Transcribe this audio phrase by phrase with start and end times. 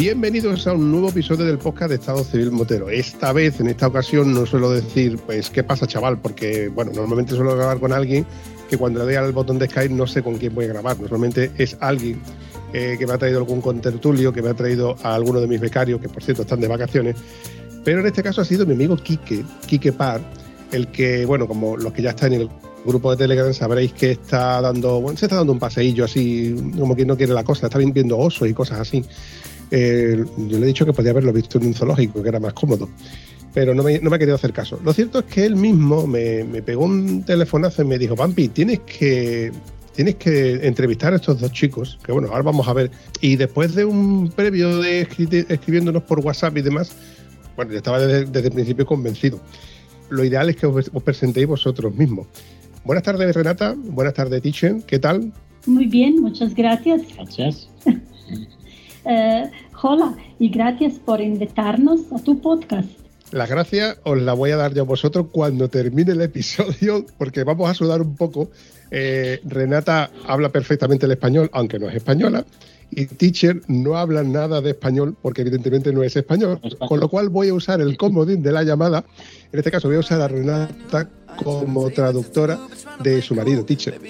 [0.00, 2.88] Bienvenidos a un nuevo episodio del podcast de Estado Civil Motero.
[2.88, 6.16] Esta vez, en esta ocasión, no suelo decir, pues, ¿qué pasa, chaval?
[6.16, 8.24] Porque, bueno, normalmente suelo grabar con alguien
[8.70, 10.98] que cuando le doy al botón de Skype no sé con quién voy a grabar.
[10.98, 12.18] Normalmente es alguien
[12.72, 15.60] eh, que me ha traído algún contertulio, que me ha traído a alguno de mis
[15.60, 17.16] becarios, que por cierto están de vacaciones.
[17.84, 20.22] Pero en este caso ha sido mi amigo Quique, Quique Par,
[20.72, 22.50] el que, bueno, como los que ya están en el
[22.86, 26.96] grupo de Telegram sabréis que está dando, bueno, se está dando un paseillo así, como
[26.96, 29.04] quien no quiere la cosa, está viendo osos y cosas así.
[29.70, 32.52] Eh, yo le he dicho que podía haberlo visto en un zoológico, que era más
[32.54, 32.88] cómodo,
[33.54, 34.80] pero no me, ha querido hacer caso.
[34.84, 38.80] Lo cierto es que él mismo me, pegó un telefonazo y me dijo, Pampi, tienes
[38.80, 39.52] que,
[39.94, 42.90] tienes que entrevistar a estos dos chicos, que bueno, ahora vamos a ver.
[43.20, 46.96] Y después de un previo de escribiéndonos por WhatsApp y demás,
[47.56, 49.40] bueno, yo estaba desde, el principio convencido.
[50.08, 52.26] Lo ideal es que os, presentéis vosotros mismos.
[52.84, 53.74] Buenas tardes, Renata.
[53.76, 54.82] Buenas tardes, Tichen.
[54.82, 55.32] ¿Qué tal?
[55.66, 57.02] Muy bien, muchas gracias.
[57.14, 57.68] Gracias.
[59.04, 59.50] Eh,
[59.82, 62.88] hola y gracias por invitarnos a tu podcast.
[63.32, 67.44] La gracia os la voy a dar yo a vosotros cuando termine el episodio, porque
[67.44, 68.50] vamos a sudar un poco.
[68.90, 72.44] Eh, Renata habla perfectamente el español, aunque no es española,
[72.90, 77.28] y Teacher no habla nada de español, porque evidentemente no es español, con lo cual
[77.28, 79.04] voy a usar el comodín de la llamada.
[79.52, 81.08] En este caso voy a usar a Renata
[81.44, 82.58] como traductora
[83.00, 84.00] de su marido, Teacher.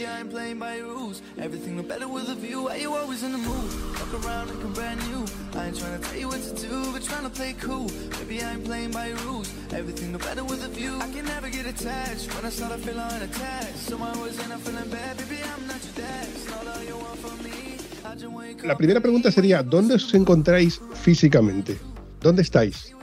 [18.65, 21.79] La primera pregunta sería, ¿dónde os encontráis físicamente?
[22.21, 22.95] ¿Dónde estáis?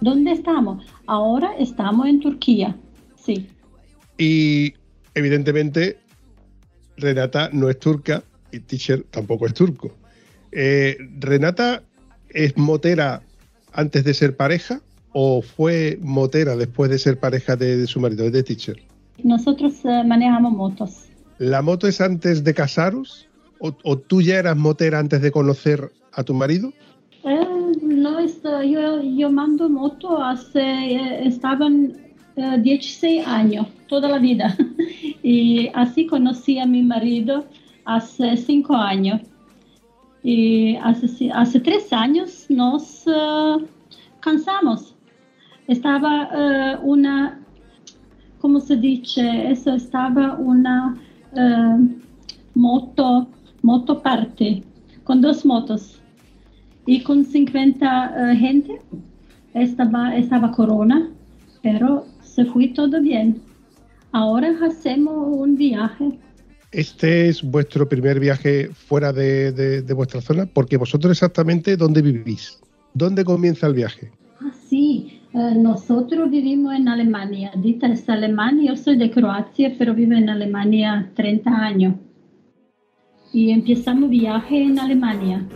[0.00, 0.84] ¿Dónde estamos?
[1.06, 2.76] Ahora estamos en Turquía,
[3.22, 3.48] sí.
[4.18, 4.74] Y
[5.14, 5.98] evidentemente
[6.96, 9.94] Renata no es turca y Teacher tampoco es turco.
[10.58, 11.82] Eh, ¿Renata
[12.30, 13.20] es motera
[13.74, 14.80] antes de ser pareja
[15.12, 18.78] o fue motera después de ser pareja de, su marido, de Teacher?
[19.22, 21.08] Nosotros eh, manejamos motos.
[21.36, 23.28] ¿La moto es antes de casaros?
[23.58, 26.72] ¿O, tú ya eras motera antes de conocer a tu marido?
[27.24, 27.46] Eh,
[27.82, 28.18] no,
[28.64, 31.98] yo, yo mando moto hace, estaban
[32.62, 34.56] 16 años, toda la vida.
[35.22, 37.44] y así conocí a mi marido
[37.84, 39.20] hace 5 años.
[40.26, 43.64] Y hace, hace tres años nos uh,
[44.18, 44.96] cansamos.
[45.68, 47.38] Estaba uh, una,
[48.40, 49.52] ¿cómo se dice?
[49.52, 50.96] Eso estaba una
[51.30, 51.88] uh,
[52.56, 53.28] moto,
[53.62, 54.64] moto parte,
[55.04, 56.02] con dos motos
[56.86, 58.80] y con 50 gente.
[59.54, 61.08] Estaba, estaba corona,
[61.62, 63.40] pero se fue todo bien.
[64.10, 66.18] Ahora hacemos un viaje
[66.72, 72.58] este es vuestro primer viaje fuera de, vuestra zona, porque vosotros exactamente dónde vivís,
[72.94, 74.10] dónde comienza el viaje.
[74.40, 77.52] Ah, sí, eh, nosotros vivimos en Alemania.
[77.56, 81.94] Dita es Alemania, yo soy de Croacia, pero vivo en Alemania 30 años.
[83.32, 85.46] Y empezamos viaje en Alemania.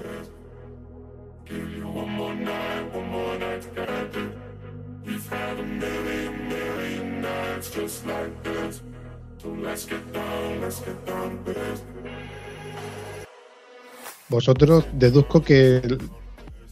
[14.28, 15.82] Vosotros deduzco que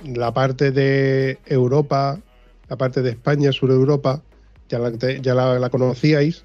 [0.04, 2.20] la parte de Europa,
[2.68, 4.22] la parte de España, Sur Europa,
[4.68, 6.44] ya la, ya la, conocíais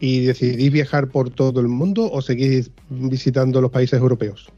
[0.00, 4.50] y decidís viajar por todo el mundo o seguís visitando los países europeos?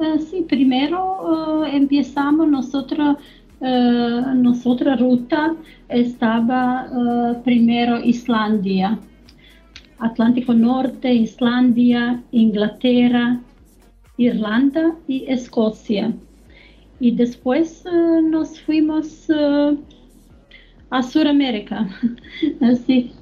[0.00, 3.16] Eh, sí, primero eh, empezamos nosotros,
[3.60, 5.54] uh, nuestra ruta
[5.88, 8.98] estaba primero Islandia.
[9.98, 13.40] Atlántico Norte, Islandia, Inglaterra,
[14.16, 16.12] Irlanda y Escocia.
[17.00, 19.78] Y después uh, nos fuimos uh,
[20.90, 21.88] a Sudamérica.
[22.60, 23.12] Así.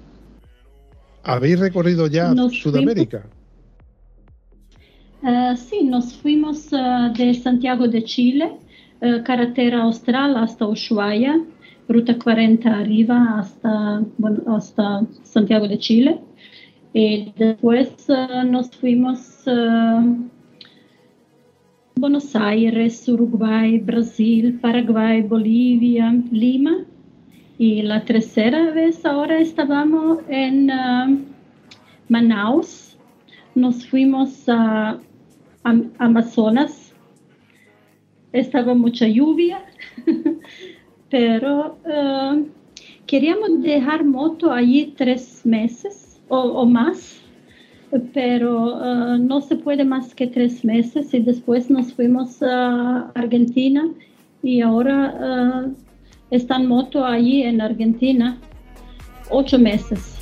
[1.22, 3.26] ¿Habéis recorrido ya Sudamérica?
[5.22, 8.52] Uh, sí, nos fuimos de Santiago de Chile,
[9.24, 11.40] carretera austral hasta Ushuaia,
[11.88, 16.20] ruta 40 arriba hasta, bueno, hasta Santiago de Chile.
[16.98, 20.16] Y después uh, nos fuimos uh,
[21.94, 26.86] Buenos Aires, Uruguay, Brasil, Paraguay, Bolivia, Lima.
[27.58, 31.20] Y la tercera vez ahora estábamos en uh,
[32.08, 32.96] Manaus.
[33.54, 34.98] Nos fuimos a,
[35.64, 36.94] a Amazonas.
[38.32, 39.62] Estaba mucha lluvia,
[41.10, 41.76] pero
[43.06, 47.20] queríamos dejar moto allí tres meses o, más
[48.12, 53.88] pero uh, no se puede más que tres meses y después nos fuimos a Argentina
[54.42, 55.74] y ahora uh,
[56.30, 58.38] está en moto allí en Argentina
[59.30, 60.14] ocho meses.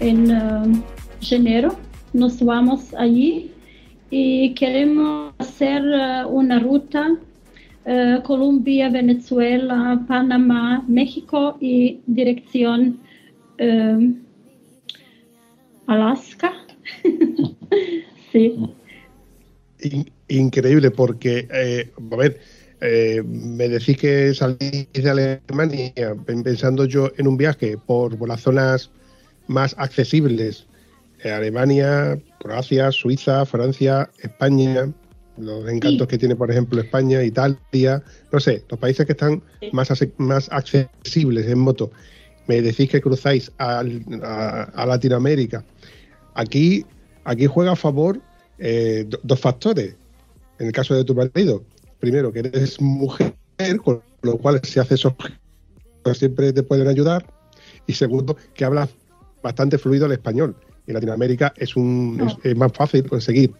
[0.00, 0.82] En uh,
[1.30, 1.76] enero
[2.12, 3.50] nos vamos allí
[4.10, 7.12] y queremos hacer uh, una ruta
[7.86, 12.98] uh, Colombia, Venezuela, Panamá, México y dirección
[13.60, 14.14] uh,
[15.86, 16.52] Alaska.
[18.32, 18.56] sí.
[19.80, 22.40] In increíble porque, eh, a ver,
[22.80, 25.92] eh, me decís que salís de Alemania
[26.26, 28.90] pensando yo en un viaje por las zonas
[29.46, 30.66] más accesibles
[31.30, 34.92] Alemania, Croacia, Suiza, Francia, España,
[35.36, 36.08] los encantos sí.
[36.08, 38.02] que tiene, por ejemplo, España, Italia,
[38.32, 39.42] no sé, los países que están
[39.72, 39.88] más,
[40.18, 41.90] más accesibles en moto.
[42.48, 43.84] Me decís que cruzáis a,
[44.22, 45.64] a, a Latinoamérica.
[46.34, 46.84] Aquí,
[47.24, 48.20] aquí juega a favor
[48.58, 49.94] eh, dos factores.
[50.58, 51.64] En el caso de tu marido,
[51.98, 53.34] primero, que eres mujer,
[53.84, 55.16] con lo cual si haces eso,
[56.14, 57.26] siempre te pueden ayudar.
[57.86, 58.90] Y segundo, que hablas
[59.42, 60.56] bastante fluido el español
[60.86, 62.26] en Latinoamérica es, un, no.
[62.26, 63.52] es, es, más fácil conseguir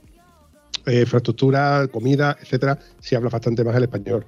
[0.86, 4.24] eh, infraestructura, comida, etcétera, si hablas bastante más el español.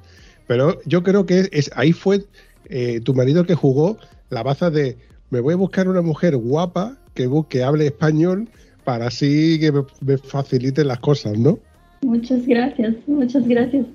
[0.46, 2.25] Pero yo creo que es, ahí fue
[2.67, 3.99] eh, tu marido el que jugó
[4.31, 4.96] la baza de
[5.31, 8.49] me voy a buscar una mujer guapa que, que hable español
[8.85, 11.58] para así que me, me faciliten las cosas, ¿no?
[12.02, 13.87] Muchas gracias, muchas gracias.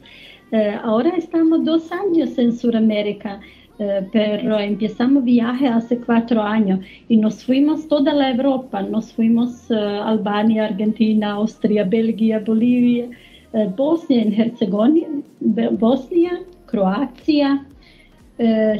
[0.51, 3.39] Eh, ahora estamos dos años en Sudamérica.
[3.79, 9.71] Uh, pero empezamos viaje hace cuatro años y nos fuimos toda la Europa, nos fuimos
[9.71, 13.07] uh, Albania, Argentina, Austria, Bélgica, Bolivia,
[13.53, 17.65] uh, Bosnia y Herzegovina, Bosnia, Croacia,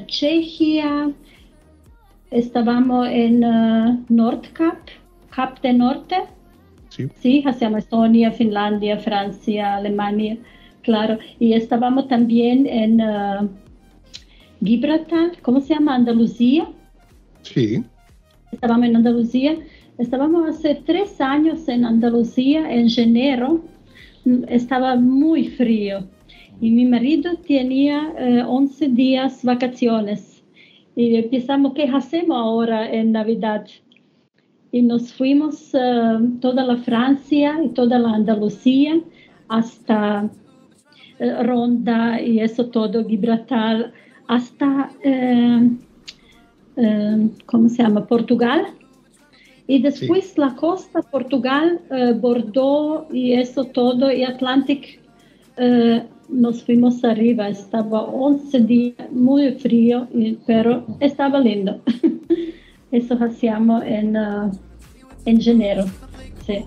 [0.07, 1.11] Chechia,
[2.29, 3.39] estábamos en
[4.09, 4.79] Nordkap,
[5.29, 6.15] Cap de Norte,
[6.89, 7.07] sí.
[7.15, 10.37] sí, hacíamos Estonia, Finlandia, Francia, Alemania,
[10.81, 12.99] claro, y estábamos también en
[14.63, 15.95] Gibraltar, ¿cómo se llama?
[15.95, 16.67] Andalucía.
[17.44, 17.83] Sí.
[18.51, 19.57] Estábamos en Andalucía.
[19.97, 23.61] Estábamos hace tres años en Andalucía, en enero.
[24.47, 26.07] Estaba muy frío.
[26.59, 30.44] Y mi marido tenía eh, 11 días vacaciones.
[30.95, 33.66] Y pensamos, ¿qué hacemos ahora en Navidad?
[34.71, 38.99] Y nos fuimos uh, toda la Francia y toda la Andalucía
[39.47, 40.30] hasta
[41.19, 43.94] uh, Ronda y eso todo, Gibraltar
[44.30, 45.69] hasta, eh,
[46.78, 48.06] eh, ¿cómo se llama?
[48.06, 48.68] Portugal.
[49.66, 50.33] Y después sí.
[50.40, 54.88] la costa, Portugal, eh, Bordeaux y eso todo, y Atlántico,
[56.30, 57.50] nos fuimos arriba.
[57.50, 60.07] Estaba 11 días, muy frío,
[60.45, 61.81] pero estaba lindo.
[62.92, 64.52] eso hacíamos en, uh,
[65.26, 65.86] en enero.
[66.45, 66.66] Sí.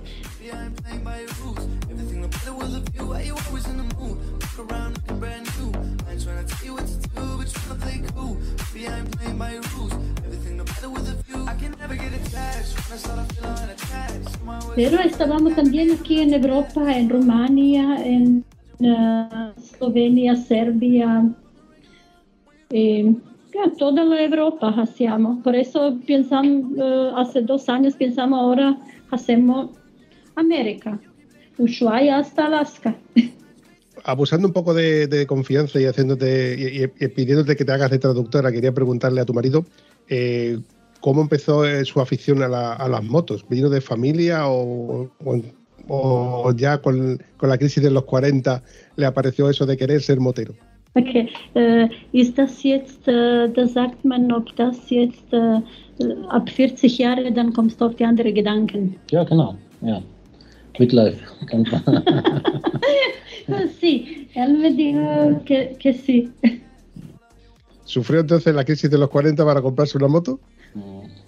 [14.74, 18.44] Pero estábamos también aquí en Europa, en Rumania, en
[18.80, 21.30] uh, Eslovenia, Serbia,
[22.70, 23.14] eh,
[23.78, 25.42] toda la Europa hacíamos.
[25.42, 28.76] Por eso pensamos, uh, hace dos años pensamos ahora
[29.10, 29.70] hacemos
[30.36, 30.98] América,
[31.58, 32.96] Ushuaia hasta Alaska.
[34.04, 37.99] abusando un poco de, de confianza y haciéndote y, y, pidiéndote que te hagas de
[37.99, 39.64] traductora, quería preguntarle a tu marido
[40.09, 40.59] eh,
[41.00, 43.44] cómo empezó eh, su afición a, la, a, las motos.
[43.49, 45.42] ¿Vino de familia o, o,
[45.88, 48.62] o ya con, con, la crisis de los 40
[48.97, 50.54] le apareció eso de querer ser motero?
[50.94, 55.62] Okay, uh, ist das jetzt, uh, da sagt man, ob das jetzt uh,
[56.28, 58.97] ab 40 Jahre, dann kommst du auf die anderen Gedanken.
[59.11, 60.02] Ja, genau, ja.
[60.78, 61.18] Midlife.
[63.80, 66.30] sí, él me dijo que, que, sí.
[67.84, 70.40] ¿Sufrió entonces la crisis de los 40 para comprarse una moto?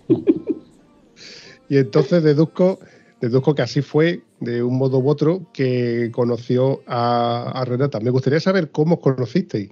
[1.69, 2.79] y entonces deduzco,
[3.21, 8.01] deduzco que así fue de un modo u otro, que conoció a, Renata.
[8.01, 9.71] Me gustaría saber cómo os conocisteis.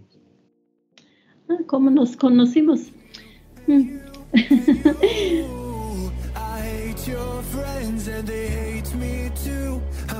[1.48, 2.80] Ah, ¿Cómo nos conocimos?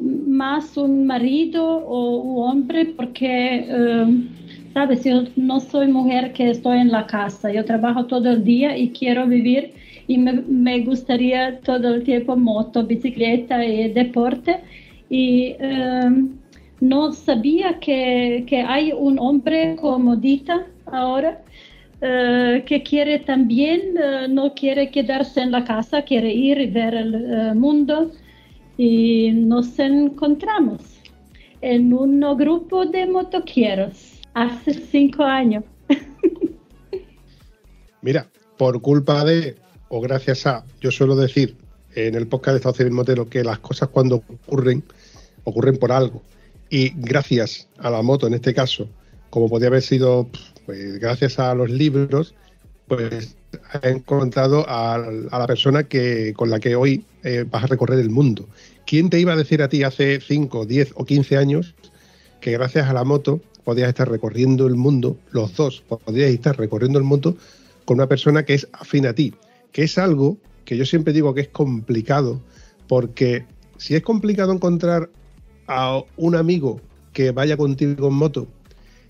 [0.00, 4.06] más un marido o un hombre porque eh,
[4.72, 8.76] sabes, yo no soy mujer que estoy en la casa, yo trabajo todo el día
[8.76, 9.72] y quiero vivir
[10.06, 14.60] y me, gustaría todo el tiempo moto, bicicleta y deporte.
[15.08, 16.30] Y em,
[16.80, 21.40] no sabía que, hay un hombre como Dita ahora.
[22.04, 26.94] Eh, que quiere también, eh, no quiere quedarse en la casa, quiere ir y ver
[26.94, 28.10] el eh, mundo.
[28.76, 30.80] Y nos encontramos
[31.60, 35.64] en un grupo de motoqueros Hace cinco años.
[38.02, 38.26] Mira,
[38.56, 39.56] por culpa de,
[39.88, 41.56] o gracias a, yo suelo decir
[41.94, 44.82] en el podcast de Estado Civil Motero que las cosas cuando ocurren,
[45.44, 46.22] ocurren por algo.
[46.70, 48.88] Y gracias a la moto en este caso,
[49.28, 50.30] como podría haber sido
[50.64, 52.34] pues, gracias a los libros,
[52.88, 53.36] pues
[53.82, 58.10] he encontrado a, la persona que, con la que hoy eh, vas a recorrer el
[58.10, 58.48] mundo.
[58.86, 61.74] ¿Quién te iba a decir a ti hace 5, 10 o 15 años
[62.40, 66.98] que gracias a la moto podías estar recorriendo el mundo, los dos podías estar recorriendo
[66.98, 67.36] el mundo
[67.84, 69.34] con una persona que es afín a ti,
[69.70, 72.40] que es algo que yo siempre digo que es complicado,
[72.88, 73.44] porque
[73.78, 75.10] si es complicado encontrar
[75.68, 76.80] a un amigo
[77.12, 78.48] que vaya contigo en moto,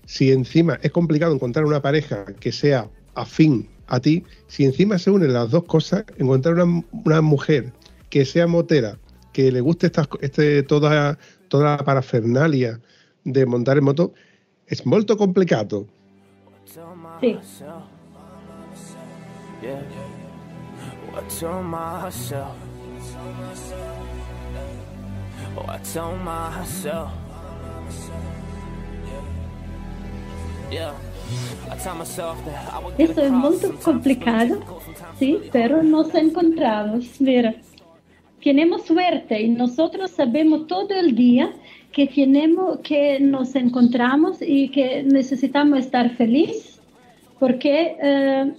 [0.05, 5.11] si encima es complicado encontrar una pareja que sea afín a ti, si encima se
[5.11, 7.73] unen las dos cosas, encontrar una, mujer
[8.09, 8.97] que sea motera,
[9.31, 12.79] que le guste esta, este, toda, toda la parafernalia
[13.23, 14.13] de montar en moto,
[14.67, 15.87] es molto complicato.
[17.21, 17.37] Sí.
[32.97, 34.59] Eso es muy complicado,
[35.17, 37.19] sí, pero nos encontramos.
[37.19, 37.55] Mira,
[38.43, 41.51] tenemos suerte y nosotros sabemos todo el día
[41.91, 46.73] que tenemos, que nos encontramos y que necesitamos estar felices
[47.39, 48.53] porque eh,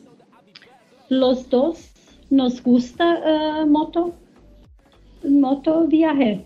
[1.09, 1.91] los dos
[2.31, 4.15] nos gusta uh, moto,
[5.23, 6.45] moto viaje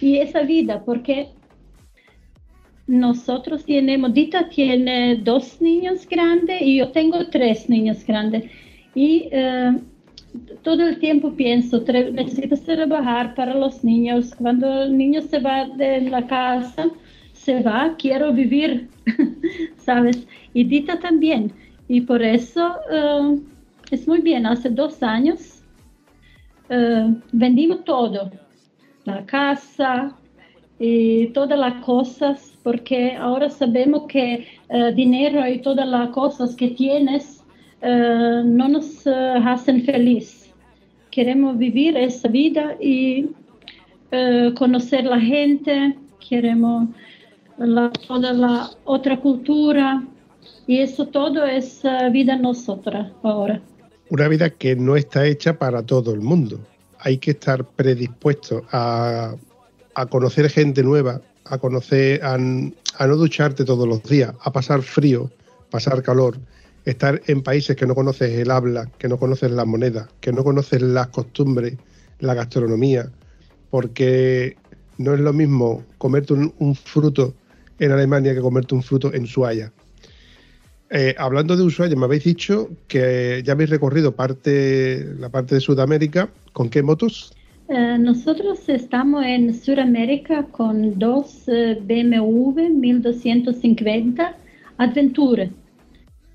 [0.00, 1.33] y esa vida porque
[2.86, 8.44] nosotros tenemos, Dita tiene dos niños grandes y yo tengo tres niños grandes
[8.94, 9.80] y uh,
[10.62, 14.34] todo el tiempo pienso, necesitas trabajar para los niños.
[14.34, 16.88] Cuando el niño se va de la casa,
[17.32, 18.88] se va, quiero vivir,
[19.76, 20.26] ¿sabes?
[20.52, 21.52] Y Dita también.
[21.88, 23.40] Y por eso uh,
[23.90, 24.46] es muy bien.
[24.46, 25.62] Hace dos años
[26.70, 28.30] uh, vendimos todo,
[29.04, 30.16] la casa
[30.86, 36.68] y todas las cosas, porque ahora sabemos que uh, dinero y todas las cosas que
[36.68, 37.42] tienes
[37.80, 40.52] eh, no nos uh, hacen feliz.
[41.10, 43.30] Queremos vivir esa vida y
[44.56, 45.96] conocer la gente,
[46.28, 46.88] queremos
[48.06, 50.04] toda la otra cultura
[50.68, 53.60] y eso todo es vida nosotras ahora.
[54.10, 56.60] Una vida que no está hecha para todo el mundo.
[57.00, 59.34] Hay que estar predispuesto a,
[59.94, 65.30] a conocer gente nueva, a conocer, a, no ducharte todos los días, a pasar frío,
[65.70, 66.38] pasar calor
[66.84, 70.44] estar en países que no conoces el habla, que no conoces la moneda, que no
[70.44, 71.74] conoces las costumbres,
[72.20, 73.10] la gastronomía,
[73.70, 74.56] porque
[74.98, 77.34] no es lo mismo comerte un, fruto
[77.78, 79.72] en Alemania que comerte un fruto en Ushuaia.
[80.90, 85.60] Eh, hablando de Ushuaia, me habéis dicho que ya habéis recorrido parte, la parte de
[85.60, 86.28] Sudamérica.
[86.52, 87.32] ¿Con qué motos?
[87.76, 94.36] Eh, nosotros estamos en Sudamérica con dos BMW 1250
[94.78, 95.50] Adventure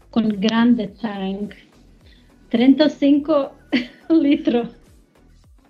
[0.09, 1.53] con grande tank.
[2.49, 3.53] 35
[4.09, 4.67] litros.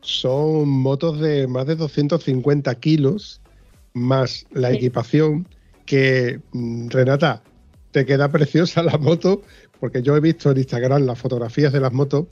[0.02, 3.40] Son motos de más de 250 kilos,
[3.94, 5.48] más la equipación,
[5.86, 7.44] que mm, Renata,
[7.92, 9.44] te queda preciosa la moto,
[9.80, 12.26] porque yo he visto en Instagram las fotografías de las motos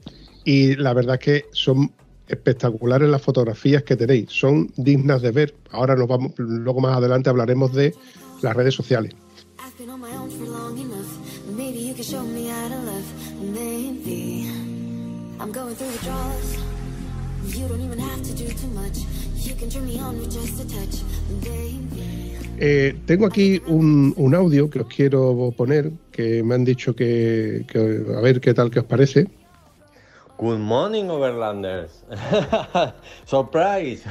[0.43, 1.91] y la verdad es que son
[2.27, 5.55] espectaculares las fotografías que tenéis, son dignas de ver.
[5.71, 7.93] Ahora nos vamos, luego más adelante hablaremos de
[8.41, 9.13] las redes sociales.
[22.59, 27.65] Eh, tengo aquí un, un, audio que os quiero poner, que me han dicho que,
[27.67, 29.27] que a ver qué tal que os parece.
[30.39, 32.03] Good morning, Overlanders.
[33.25, 34.03] Surprise.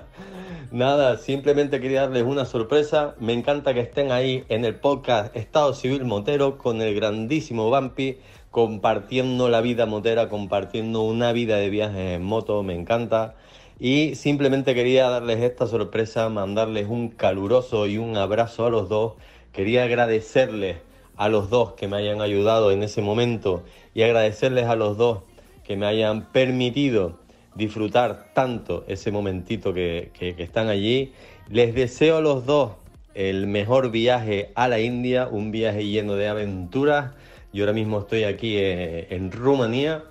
[0.70, 3.16] Nada, simplemente quería darles una sorpresa.
[3.18, 8.20] Me encanta que estén ahí en el podcast Estado Civil Motero con el grandísimo Bumpy
[8.52, 12.62] compartiendo la vida motera, compartiendo una vida de viajes en moto.
[12.62, 13.34] Me encanta.
[13.80, 19.14] Y simplemente quería darles esta sorpresa, mandarles un caluroso y un abrazo a los dos.
[19.50, 20.76] Quería agradecerles
[21.16, 25.22] a los dos que me hayan ayudado en ese momento y agradecerles a los dos
[25.66, 27.18] que me hayan permitido
[27.54, 31.12] disfrutar tanto ese momentito que, están allí.
[31.48, 32.72] Les deseo a los dos
[33.14, 37.12] el mejor viaje a la India, un viaje lleno de aventuras.
[37.52, 40.04] Yo ahora mismo estoy aquí eh, en Rumanía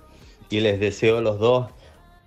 [0.50, 1.66] y les deseo a los dos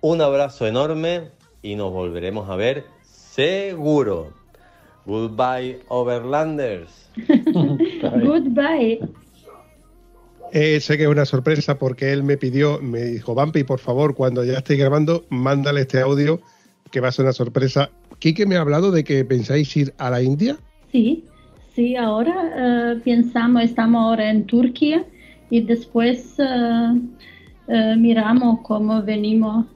[0.00, 1.28] un abrazo enorme
[1.62, 4.32] y nos volveremos a ver seguro.
[5.04, 7.10] Goodbye, Overlanders.
[8.24, 9.00] Goodbye.
[10.52, 14.14] Eh, sé que es una sorpresa porque él me pidió, me dijo, Vampi, por favor,
[14.14, 16.40] cuando ya estéis grabando, mándale este audio
[16.90, 17.90] que va a ser una sorpresa.
[18.18, 20.56] Quique me ha hablado de que pensáis ir a la India.
[20.92, 21.24] Sí,
[21.74, 25.04] sí, ahora eh, pensamos, estamos ahora en Turquía
[25.50, 27.00] y después eh,
[27.68, 29.66] eh, miramos cómo venimos.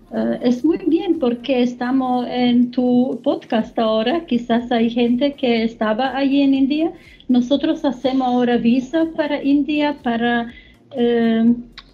[0.42, 4.24] Es muy bien porque estamos en tu podcast ahora.
[4.26, 6.92] Quizás hay gente que estaba allí en India.
[7.26, 10.52] Nosotros hacemos ahora visa para India, para
[10.96, 11.44] äh,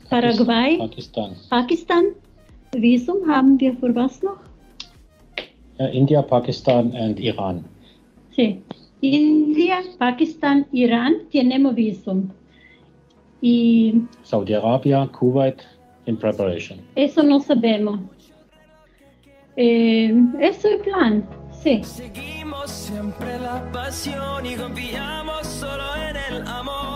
[0.08, 1.36] Paraguay, Pakistan.
[1.48, 2.04] Pakistan.
[2.72, 4.38] Visum haben wir für was noch?
[5.92, 7.64] India, Pakistan and Iran.
[8.36, 8.62] Sí.
[9.00, 12.30] India, Pakistan, Irán tenemos visum.
[13.40, 15.62] Y Saudi Arabia, Kuwait,
[16.06, 16.78] in preparation.
[16.96, 18.00] Eso no sabemos.
[19.56, 21.82] Eh, eso es el plan, sí.
[21.82, 26.89] Seguimos siempre la pasión y confiamos solo en el amor.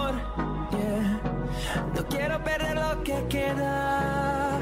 [2.17, 4.61] Quiero perder lo que queda.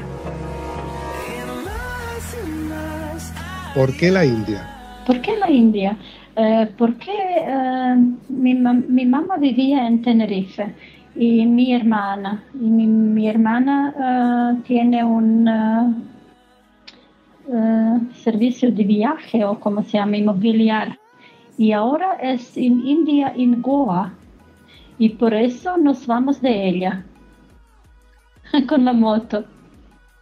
[1.29, 3.33] Y más y más.
[3.75, 4.67] ¿Por qué la India?
[5.05, 5.95] ¿Por qué la India?
[6.35, 7.95] Eh, porque eh,
[8.29, 10.73] mi, mi mamá vivía en Tenerife
[11.15, 12.43] y mi hermana.
[12.55, 13.93] Y mi, mi hermana
[14.57, 15.93] eh, tiene un eh,
[17.53, 20.97] eh, servicio de viaje o como se llama, inmobiliario.
[21.59, 24.11] Y ahora es en India, en Goa.
[24.97, 27.05] Y por eso nos vamos de ella
[28.67, 29.45] con la moto.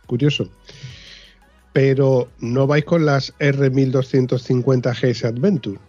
[0.07, 0.49] Curioso.
[1.73, 5.79] Pero no vais con las R1250 GS Adventure.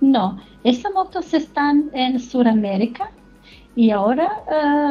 [0.00, 3.10] No, esas motos están en Sudamérica
[3.74, 4.42] y ahora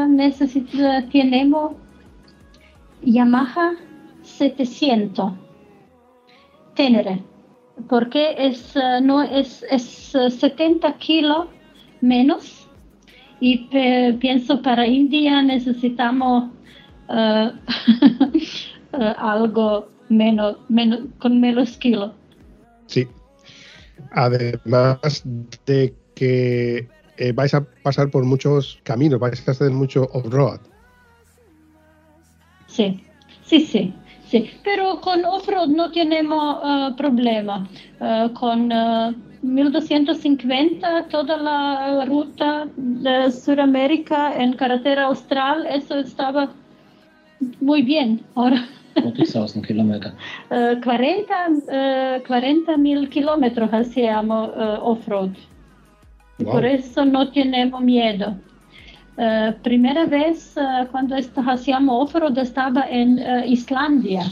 [0.10, 1.74] necesita- tenemos
[3.04, 3.74] Yamaha
[4.24, 5.34] 700
[6.76, 7.24] Tenere,
[7.88, 11.48] porque es, eh, no, es, es eh, 70 kilos
[12.02, 12.65] menos
[13.40, 16.52] y pe- pienso para India necesitamos
[17.10, 17.52] eh,
[18.94, 22.12] eh, algo menos, menos, con menos kilos.
[22.88, 23.08] Sí.
[24.12, 25.24] Además
[25.66, 30.60] de que eh, vais a pasar por muchos caminos, vais a hacer mucho off-road.
[32.68, 33.04] Sí,
[33.46, 33.94] sí, sí,
[34.30, 34.50] sí.
[34.64, 37.68] Pero con off-road no tenemos eh, problema.
[38.02, 39.16] Eh, con eh,
[39.54, 46.50] 1250, toda la ruta de Sudamérica en carretera austral, eso estaba
[47.62, 48.22] muy bien.
[48.36, 48.66] Ahora
[49.02, 50.14] 40,000 kilometer.
[50.52, 51.34] eh, 40
[51.70, 55.32] eh, 40 mil kilómetros hacíamos eh, off-road.
[56.40, 56.52] Wow.
[56.52, 58.36] Por eso no tenemos miedo.
[59.18, 64.24] Eh, primera vez eh, cuando hacíamos off-road estaba en Islandia.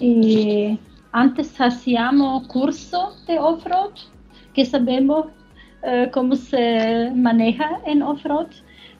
[0.00, 0.78] Y
[1.12, 3.92] antes hacíamos curso de off-road,
[4.54, 5.26] que sabemos
[5.82, 8.48] eh, cómo se maneja en off-road.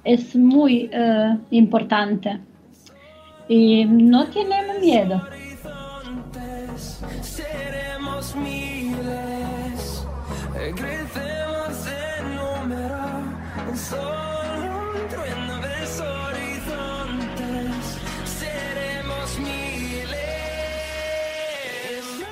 [0.05, 2.41] Es muy eh, importante.
[3.49, 5.21] Y no tenemos miedo.
[7.23, 10.07] seremos miles,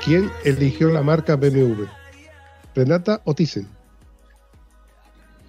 [0.04, 1.86] ¿Quién eligió la marca BMW?
[2.74, 3.66] ¿Renata o Thyssen?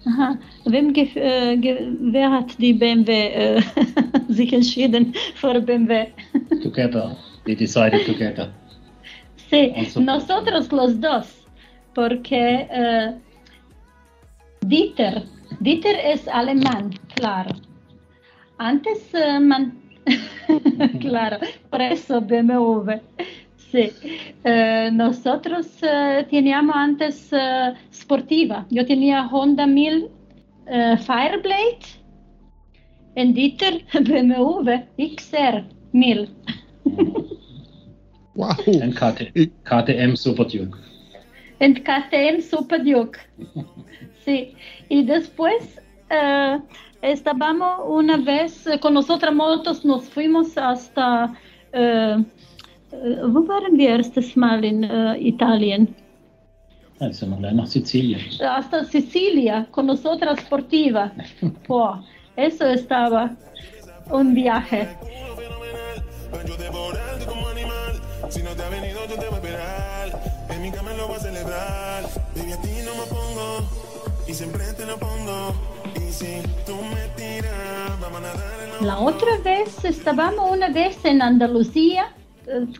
[0.06, 0.38] Aha.
[0.64, 3.62] Wem äh, ge wer hat die BMW äh,
[4.28, 6.06] sich entschieden für BMW?
[6.62, 7.16] Together.
[7.44, 8.50] We decided together.
[9.50, 11.26] Sí, Also- nosotros los dos,
[11.94, 13.14] porque eh,
[14.62, 15.22] Dieter,
[15.60, 17.50] Dieter es alemán, claro.
[18.58, 19.78] Antes, eh, man-
[21.00, 21.38] claro,
[21.70, 23.00] por eso BMW.
[23.72, 23.90] Sí,
[24.44, 28.64] Eh, nosotros eh, teníamos antes eh, sportiva.
[28.70, 30.08] Yo tenía Honda 1000
[30.68, 31.78] eh, Fireblade,
[33.16, 34.70] en Dieter BMW
[35.16, 36.28] XR 1000.
[38.34, 38.50] ¡Wow!
[38.82, 39.32] And KT,
[39.64, 40.76] KTM Super Duke.
[41.58, 43.18] en KTM Super Duke.
[44.24, 44.54] Sí,
[44.90, 46.60] y después eh,
[47.02, 51.32] estábamos una vez con las otras motos, nos fuimos hasta,
[53.32, 55.94] wo waren wir erstes Mal in äh, Italien?
[57.66, 58.20] Sizilien.
[58.40, 61.12] Hasta Sicilia con nosotras sportiva.
[62.36, 63.30] Eso estaba
[64.10, 64.88] un viaje.
[66.46, 68.00] Yo devorarte como animal.
[68.28, 70.22] Si no te ha venido, yo te voy a esperar.
[70.50, 72.02] En mi cama lo voy a celebrar.
[72.34, 73.68] Baby, a ti no me pongo.
[74.28, 75.54] Y siempre te lo pongo.
[75.96, 80.68] Y si tú me tiras, vamos a nadar en la La otra vez estábamos una
[80.68, 82.12] vez en Andalucía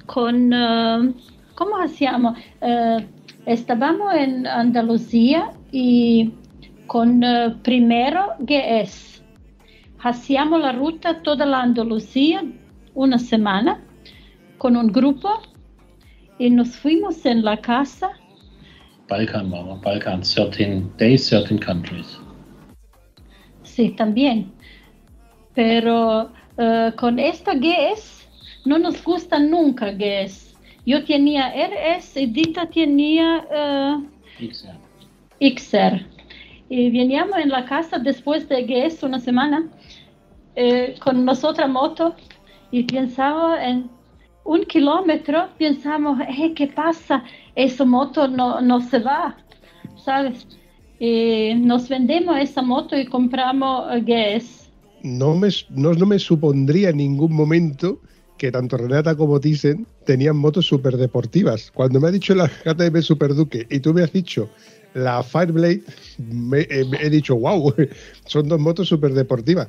[0.06, 1.14] con, eh,
[1.54, 2.38] ¿cómo hacíamos?
[2.60, 3.06] Eh,
[3.46, 6.32] estábamos en Andalucía y
[6.86, 9.22] con eh, primero GS.
[10.00, 12.44] Hacíamos la ruta toda la Andalucía
[12.94, 13.80] una semana
[14.58, 15.28] con un grupo
[16.38, 18.10] y nos fuimos en la casa.
[19.08, 19.80] Balkan wir.
[19.82, 20.22] Balkan.
[20.22, 22.18] 13 days, 13 countries.
[23.62, 24.52] Sí, también.
[25.54, 26.30] Pero
[26.96, 28.15] con esta GS
[28.66, 30.54] no nos gusta nunca GS.
[30.84, 33.96] Yo tenía RS y Dita tenía eh,
[34.50, 34.78] XR.
[35.40, 36.06] XR.
[36.68, 39.68] Y veníamos en la casa después de GS una semana
[40.56, 42.14] eh, con nuestra moto
[42.70, 43.88] y pensaba en
[44.44, 47.24] un kilómetro, pensamos, "Eh, ¿qué pasa?
[47.54, 49.36] Esa moto no, no se va,
[50.04, 50.46] ¿sabes?
[50.98, 54.70] Y nos vendemos esa moto y compramos GS.
[55.02, 58.00] No me, no, no me supondría en ningún momento
[58.38, 61.70] que tanto Renata como Thyssen tenían motos súper deportivas.
[61.72, 64.48] Cuando me ha dicho la KTM Super Duque y tú me has dicho
[64.94, 65.82] la Fireblade,
[66.18, 67.74] me, eh, he dicho, wow,
[68.26, 69.68] son dos motos súper deportivas.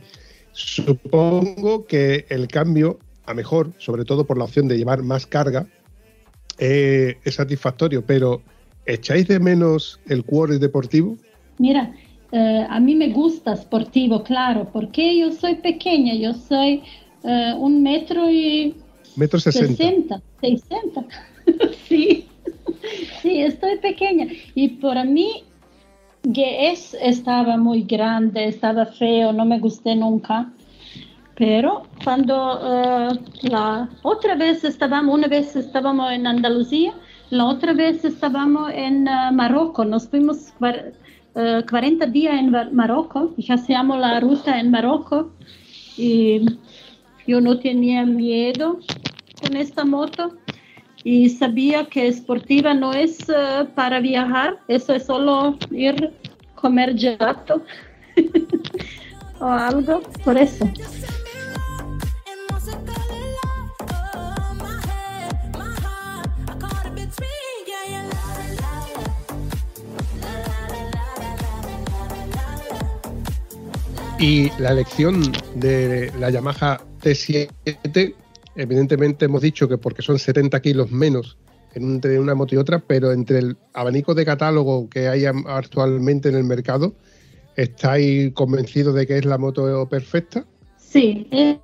[0.51, 5.67] Supongo que el cambio a mejor, sobre todo por la opción de llevar más carga,
[6.57, 8.41] eh, es satisfactorio, pero
[8.85, 11.17] ¿echáis de menos el cuore deportivo?
[11.59, 11.93] Mira,
[12.31, 16.83] eh, a mí me gusta sportivo, claro, porque yo soy pequeña, yo soy
[17.27, 18.75] eh, un metro y
[19.15, 20.21] Metro sesenta.
[20.41, 21.05] 60, 60.
[21.87, 22.25] sí,
[23.21, 24.27] sí, estoy pequeña.
[24.55, 25.43] Y para mí,
[26.23, 30.49] GS estaba muy grande, estaba feo, no me gusté nunca.
[31.35, 36.93] Pero cuando eh, la otra vez estábamos, una vez estábamos en Andalucía,
[37.29, 40.53] la otra vez estábamos en eh, Marruecos, nos fuimos
[41.35, 45.27] eh, 40 días en Mar- Marruecos y hacíamos la ruta en Marruecos
[45.95, 46.41] y
[47.27, 48.79] yo no tenía miedo
[49.41, 50.37] con esta moto
[51.03, 56.13] y sabía que esportiva no es eh, para viajar, eso es solo ir
[56.55, 57.61] comer gelato
[59.39, 60.65] o algo, por eso.
[74.19, 75.21] Y la elección
[75.53, 78.13] de la Yamaha T7,
[78.55, 81.37] evidentemente hemos dicho que porque son 70 kilos menos
[81.73, 86.35] entre una moto y otra, pero entre el abanico de catálogo que hay actualmente en
[86.35, 86.93] el mercado,
[87.55, 90.45] ¿estáis convencidos de que es la moto perfecta?
[90.77, 91.57] Sí, es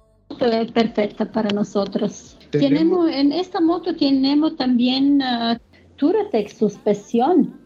[0.72, 2.38] perfecta para nosotros.
[2.52, 5.58] Tenemos- Tenemos, en esta moto tenemos también uh,
[5.98, 7.60] Touratech suspensión.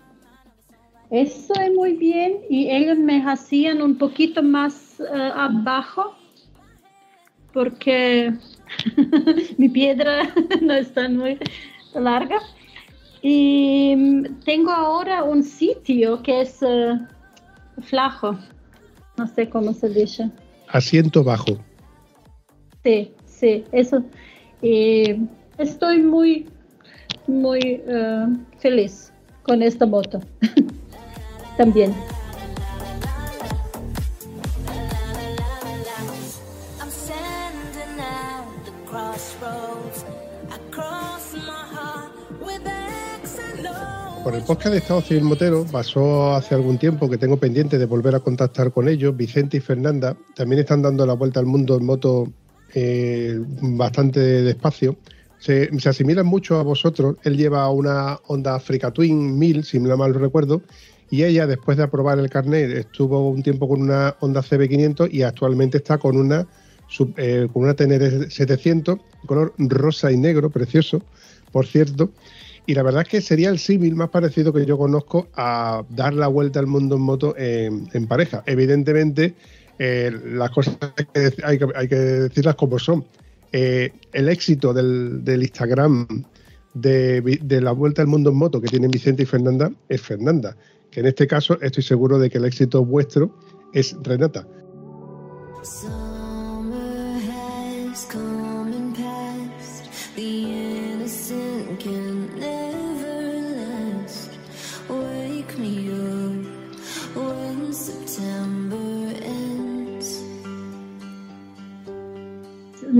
[1.09, 6.13] Eso es muy bien y ellos me hacían un poquito más eh, abajo
[7.57, 8.31] porque
[9.57, 11.39] mi piedra no está muy
[11.95, 12.37] larga.
[13.23, 13.95] Y
[14.45, 16.99] tengo ahora un sitio que es eh,
[17.81, 18.37] flajo,
[19.17, 20.29] no sé cómo se dice.
[20.67, 21.57] Asiento bajo.
[22.83, 24.03] Sí, sí, eso.
[24.61, 25.15] Y
[25.57, 26.47] estoy muy,
[27.25, 28.27] muy eh,
[28.59, 30.19] feliz con esta moto.
[31.57, 31.91] También.
[44.23, 47.85] Por el podcast de Estado Civil Motero pasó hace algún tiempo que tengo pendiente de
[47.85, 49.15] volver a contactar con ellos.
[49.15, 52.27] Vicente y Fernanda también están dando la vuelta al mundo en moto
[52.73, 54.97] eh, bastante despacio.
[55.39, 57.15] Se, se asimilan mucho a vosotros.
[57.23, 60.61] Él lleva una Honda Africa Twin 1000, si no mal recuerdo,
[61.09, 65.21] y ella, después de aprobar el carnet, estuvo un tiempo con una Honda CB500 y
[65.21, 66.45] actualmente está con una,
[67.17, 71.01] eh, con una Tenere 700, color rosa y negro, precioso,
[71.51, 72.11] por cierto.
[72.65, 76.13] Y la verdad es que sería el símil más parecido que yo conozco a dar
[76.13, 78.43] la vuelta al mundo en moto en, pareja.
[78.45, 79.35] Evidentemente,
[79.79, 80.77] eh, las cosas
[81.43, 83.05] hay que, hay que- decirlas como son.
[83.53, 86.25] Eh, el éxito del, del Instagram
[86.81, 90.55] de, la vuelta al mundo en moto que tienen Vicente y Fernanda es Fernanda.
[90.91, 93.31] Que en este caso estoy seguro de que el éxito vuestro
[93.73, 94.47] es Renata.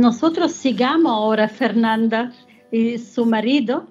[0.08, 2.32] Nosotros sigamos ahora Fernanda
[2.72, 3.88] y su marido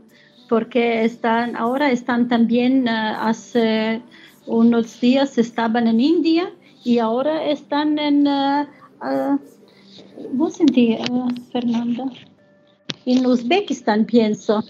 [0.48, 4.00] porque están ahora están también eh, hace
[4.46, 6.50] unos días estaban en India
[6.84, 8.66] y ahora están en eh,
[9.02, 9.38] ah,
[10.32, 11.04] ¿vos sentí, eh,
[11.52, 12.04] Fernanda?
[13.04, 14.64] En Uzbekistán pienso.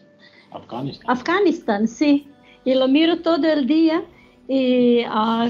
[0.50, 1.09] Afghanistan.
[1.09, 2.26] Afganistán, sí.
[2.64, 4.02] Y lo miro todo el día
[4.48, 5.48] y, ah,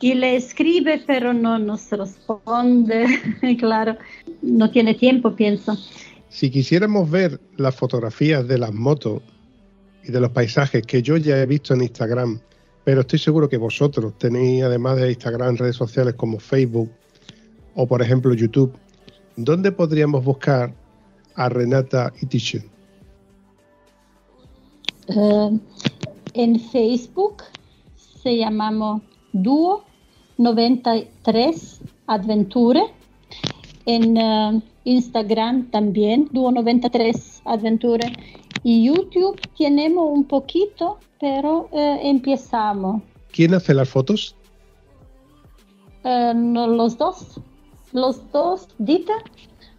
[0.00, 3.06] y le escribe, pero no nos responde.
[3.58, 3.96] claro,
[4.46, 5.76] no tiene tiempo, pienso.
[6.28, 9.22] Si quisiéramos ver las fotografías de las motos
[10.04, 12.40] y de los paisajes que yo ya he visto en Instagram,
[12.84, 16.90] pero estoy seguro que vosotros tenéis, además de Instagram, redes sociales como Facebook
[17.74, 18.72] o, por ejemplo, YouTube,
[19.36, 20.72] ¿dónde podríamos buscar
[21.34, 22.64] a Renata y Tichen?
[25.08, 25.58] Eh,
[26.34, 27.42] en Facebook
[28.22, 29.84] se llamamos Duo
[30.38, 32.82] 93 Adventure.
[33.86, 38.12] En eh, Instagram también, Duo 93 Adventure.
[38.64, 43.02] Y YouTube tenemos un poquito, pero eh, empezamos.
[43.32, 44.34] ¿Quién hace las fotos?
[46.02, 47.40] Eh, no, los dos.
[47.92, 49.14] Los dos, Dita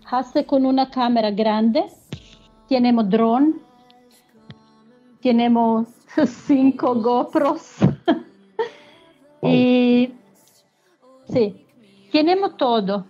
[0.10, 1.84] hace con una cámara grande.
[2.70, 3.62] Tenemos dron.
[5.22, 5.88] Tenemos
[6.48, 7.76] cinco GoPros.
[9.44, 10.14] y
[11.30, 11.66] sí,
[12.12, 13.06] tenemos todo.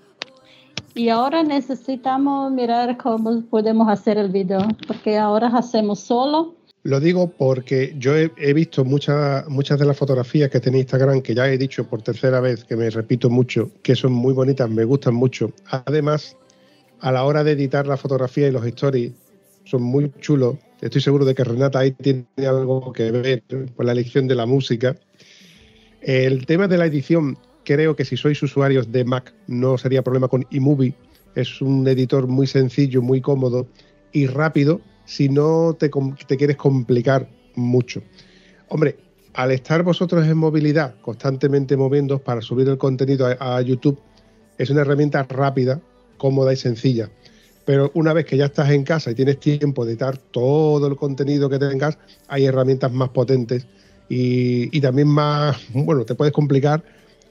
[0.97, 6.55] Y ahora necesitamos mirar cómo podemos hacer el video, porque ahora hacemos solo.
[6.81, 11.35] Lo digo porque yo he, visto muchas muchas de las fotografías que tenéis Instagram, que
[11.35, 14.85] ya he dicho por tercera vez, que me repito mucho, que son muy bonitas, me
[14.85, 15.51] gustan mucho.
[15.85, 16.35] Además,
[16.99, 19.11] a la hora de editar la fotografía y los stories,
[19.65, 20.55] son muy chulos.
[20.81, 23.43] Estoy seguro de que Renata ahí tiene algo que ver
[23.75, 24.95] con la elección de la música.
[26.01, 30.29] El tema de la edición, creo que si sois usuarios de Mac no sería problema
[30.29, 30.95] con iMovie.
[31.35, 33.67] Es un editor muy sencillo, muy cómodo
[34.13, 35.91] y rápido si no te,
[36.27, 38.01] te quieres complicar mucho.
[38.69, 38.95] Hombre,
[39.33, 43.99] al estar vosotros en movilidad, constantemente moviendo para subir el contenido a, a YouTube,
[44.57, 45.81] es una herramienta rápida,
[46.17, 47.09] cómoda y sencilla.
[47.65, 50.95] Pero una vez que ya estás en casa y tienes tiempo de editar todo el
[50.95, 51.97] contenido que tengas,
[52.29, 53.67] hay herramientas más potentes
[54.07, 56.81] y, y también más, bueno, te puedes complicar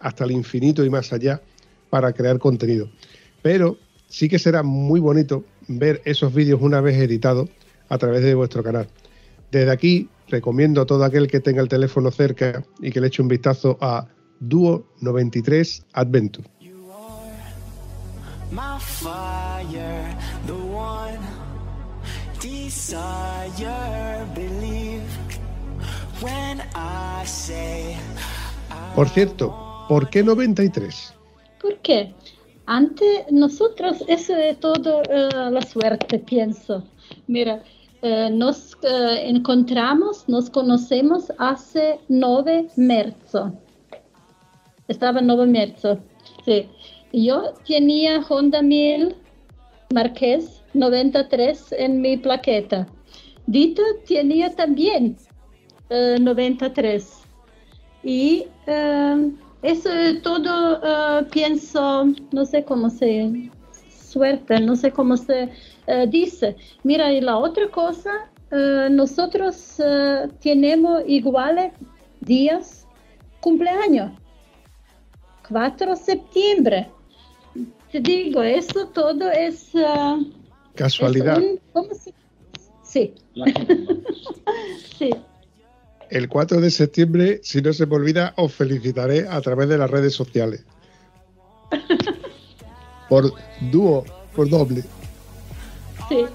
[0.06, 1.42] hasta el infinito y más allá
[1.90, 2.88] para crear contenido.
[3.42, 7.50] Pero sí que será muy bonito ver esos vídeos una vez editados
[7.88, 8.88] a través de vuestro canal.
[9.50, 13.20] Desde aquí recomiendo a todo aquel que tenga el teléfono cerca y que le eche
[13.20, 14.06] un vistazo a
[14.38, 16.48] Duo 93 Adventure.
[28.94, 31.14] Por cierto, ¿por qué 93?
[31.60, 32.14] ¿Por qué?
[32.66, 36.82] Antes nosotros, eso es todo eh, la suerte, pienso.
[37.26, 37.62] Mira,
[38.02, 43.52] eh, nos eh, encontramos, nos conocemos hace 9 marzo.
[44.88, 45.98] Estaba en 9 marzo,
[46.44, 46.68] sí.
[47.12, 49.16] Yo tenía Honda 1000
[49.94, 52.86] Marqués 93 en mi plaqueta.
[53.46, 55.16] Dita tenía también
[55.90, 57.22] eh, 93.
[58.02, 59.82] Y eh, es
[60.22, 60.80] todo,
[61.20, 63.50] eh, pienso, no sé cómo se,
[63.90, 65.50] suerte, no sé cómo se
[65.86, 66.56] eh, dice.
[66.84, 69.76] Mira, y la otra cosa, eh, nosotros
[70.40, 71.72] tenemos iguales
[72.20, 72.86] días
[73.40, 74.12] cumpleaños.
[75.48, 76.90] 4 de septiembre.
[77.92, 79.70] Te digo, eso todo es...
[80.74, 81.38] Casualidad.
[81.38, 82.14] es un- ¿cómo se-
[82.82, 83.14] Sí,
[84.98, 85.10] sí.
[86.10, 89.90] El 4 de septiembre, si no se me olvida, os felicitaré a través de las
[89.90, 90.64] redes sociales.
[93.08, 93.32] Por
[93.70, 94.82] dúo, por doble.
[96.08, 96.26] Sí.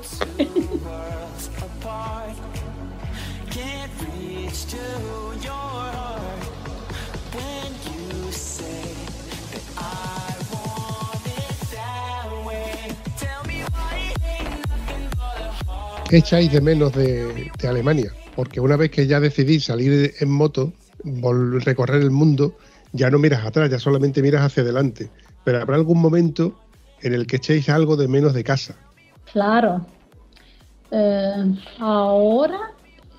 [16.09, 18.13] ¿Qué echáis de menos de, de Alemania?
[18.35, 22.55] Porque una vez que ya decidís salir en moto, recorrer el mundo,
[22.93, 25.09] ya no miras atrás, ya solamente miras hacia adelante.
[25.43, 26.59] Pero habrá algún momento
[27.01, 28.75] en el que echéis algo de menos de casa.
[29.31, 29.85] Claro.
[30.91, 32.73] Eh, ahora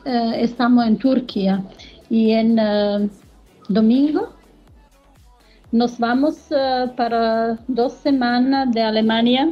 [0.05, 1.65] eh, estamos en Turquía
[2.11, 3.09] y en eh,
[3.69, 4.35] domingo
[5.71, 6.37] nos vamos
[6.99, 9.51] para dos semanas de Alemania,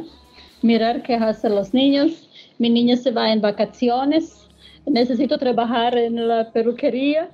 [0.61, 2.29] mirar qué hacen los niños.
[2.59, 4.40] Mi niña se va en vacaciones,
[4.85, 7.29] necesito trabajar en la peluquería,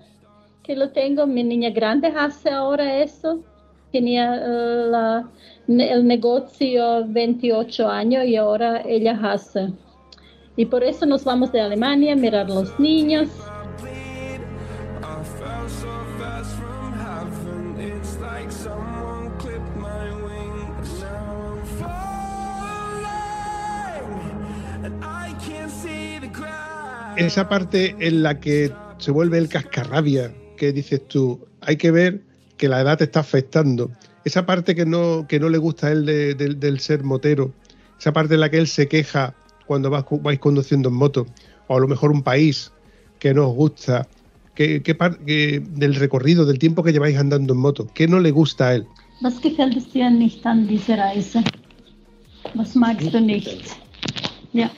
[0.64, 1.26] que lo tengo.
[1.26, 3.44] Mi niña grande hace ahora eso.
[3.92, 5.24] Tenía eh,
[5.68, 9.72] el negocio 28 años y ahora ella hace.
[10.56, 13.30] Y por eso nos vamos de Alemania a mirar los niños.
[27.18, 32.22] Esa parte en la que se vuelve el cascarrabia, que dices tú, hay que ver
[32.58, 33.92] que la edad te está afectando.
[34.24, 37.54] Esa parte que no, que no le gusta a él de- del- del ser motero.
[38.00, 39.34] Esa parte en la que él se queja
[39.66, 41.26] cuando vas, vais conduciendo en moto.
[41.68, 42.72] O a lo mejor un país
[43.20, 44.08] que no os gusta.
[44.56, 47.88] ¿Qué, qué par- qué- del recorrido, del tiempo que lleváis andando en moto?
[47.94, 48.86] ¿Qué no le gusta a él?
[49.22, 51.44] Was gefällt es dir nicht an dieser Reise?
[52.56, 53.48] Was magst du nicht?
[54.54, 54.70] Ja.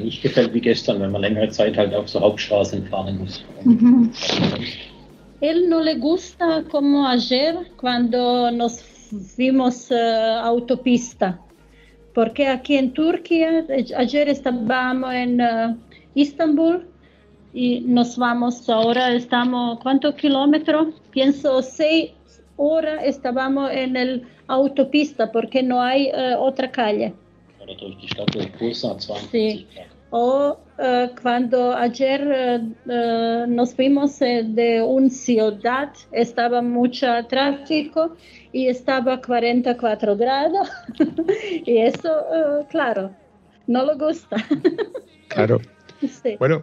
[0.00, 3.44] Nicht gefällt wie gestern, wenn man längere Zeit halt auf so Hauptstraßen fahren muss.
[5.40, 8.80] Él no le gusta como ayer cuando nos
[9.34, 11.40] fuimos eh, autopista,
[12.14, 15.74] porque aquí en Turquía, eh, ayer estábamos en eh,
[16.14, 16.86] Istambul
[17.52, 20.94] y nos vamos ahora, estamos, ¿cuántos kilómetros?
[21.10, 22.12] Pienso seis
[22.56, 27.14] horas estábamos en el autopista porque no hay eh, otra calle.
[27.62, 29.66] Oder durch die Stadt durch Bursa 20 Sí.
[30.14, 32.20] O eh, cuando ayer
[32.86, 38.14] eh, nos fuimos de una ciudad, estaba mucho tráfico
[38.52, 40.68] y estaba 44 grados.
[41.64, 43.10] y eso, eh, claro,
[43.66, 44.36] no le gusta.
[45.28, 45.62] Claro.
[46.02, 46.36] Sí.
[46.38, 46.62] Bueno,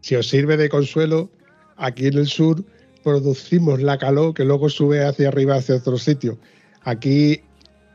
[0.00, 1.28] si os sirve de consuelo,
[1.76, 2.64] aquí en el sur
[3.02, 6.38] producimos la calor que luego sube hacia arriba, hacia otro sitio.
[6.84, 7.42] Aquí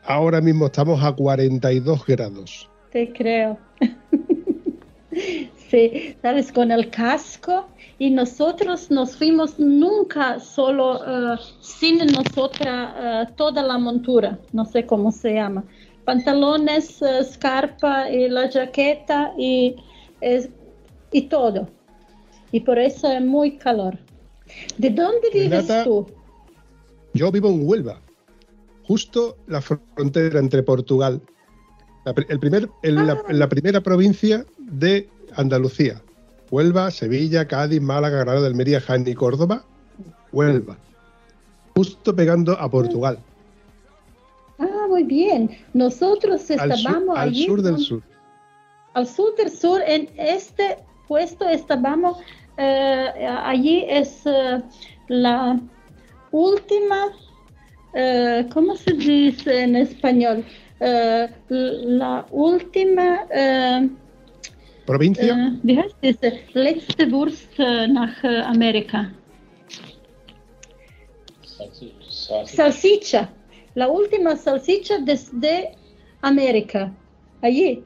[0.04, 2.68] ahora mismo estamos a 42 grados.
[2.90, 3.58] Te creo.
[5.70, 7.66] sí, sabes, con el casco
[7.98, 11.00] y nosotros nos fuimos nunca solo
[11.34, 12.94] eh, sin nosotras
[13.28, 15.64] eh, toda la montura, no sé cómo se llama.
[16.04, 19.76] Pantalones, eh, scarpa y la jaqueta y,
[20.20, 20.48] es-
[21.12, 21.68] y todo.
[22.52, 23.96] Y por eso es muy calor.
[24.78, 26.06] ¿De dónde vives Renata, tú?
[27.14, 28.00] Yo vivo en Huelva,
[28.90, 31.20] justo la frontera entre Portugal.
[32.04, 36.02] La, el primer, en la, primera provincia de Andalucía.
[36.50, 39.62] Huelva, Sevilla, Cádiz, Málaga, Granada, Almería, Jaén y Córdoba.
[40.32, 40.76] Huelva.
[41.76, 43.20] Justo pegando a Portugal.
[44.58, 45.56] Ah, muy bien.
[45.72, 48.02] Nosotros Al sur, estábamos al allí sur del con- sur.
[48.94, 52.18] al sur del sur, en este puesto estábamos,
[52.56, 54.60] eh, allí es eh,
[55.06, 55.60] la
[56.32, 57.06] última,
[57.94, 60.44] eh, ¿cómo se dice en español?
[60.80, 63.88] Eh, la última, eh,
[64.86, 65.58] Provincia.
[65.62, 66.40] wie heißt diese?
[66.54, 69.12] Letzte Wurst nach Amerika.
[72.46, 73.28] Salsicha,
[73.74, 75.72] la última salsicha desde
[76.22, 76.92] América,
[77.42, 77.84] allí.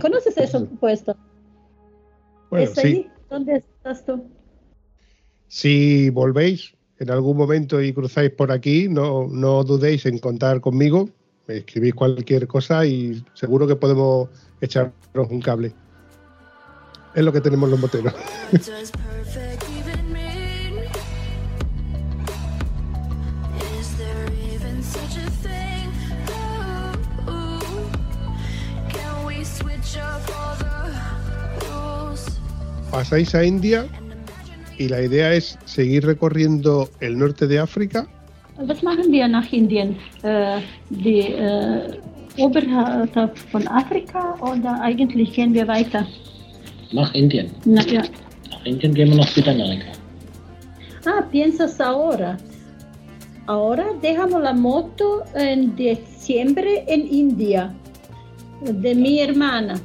[0.00, 1.16] ¿Conoces ese puesto?
[2.50, 3.06] Bueno, ¿Es sí.
[3.30, 4.22] ¿Dónde estás tú?
[5.48, 11.08] Si volvéis en algún momento y cruzáis por aquí, no, no dudéis en contar conmigo.
[11.46, 14.28] Me escribís cualquier cosa y seguro que podemos
[14.60, 14.92] echaros
[15.30, 15.72] un cable.
[17.14, 18.12] Es lo que tenemos los moteros.
[32.90, 33.86] Pasáis a India
[34.78, 38.06] y la idea es seguir recorriendo el norte de África.
[38.60, 39.96] Was machen wir nach Indien?
[40.22, 40.60] Äh,
[40.90, 41.98] die äh,
[42.38, 46.06] Oberhalb von Afrika oder eigentlich gehen wir weiter?
[46.92, 47.50] Nach Indien.
[47.64, 48.02] Na, ja.
[48.50, 49.86] Nach Indien gehen wir nach Südamerika.
[51.04, 52.36] Ah, piensas ahora.
[53.46, 57.74] Ahora dejamos la moto en diciembre en India,
[58.60, 59.80] de mi hermana.